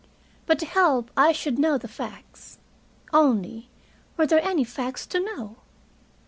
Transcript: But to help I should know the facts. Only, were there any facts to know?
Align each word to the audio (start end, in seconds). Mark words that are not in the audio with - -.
But 0.47 0.57
to 0.57 0.65
help 0.65 1.11
I 1.15 1.31
should 1.31 1.59
know 1.59 1.77
the 1.77 1.87
facts. 1.87 2.57
Only, 3.13 3.69
were 4.17 4.25
there 4.25 4.43
any 4.43 4.63
facts 4.63 5.05
to 5.05 5.19
know? 5.19 5.57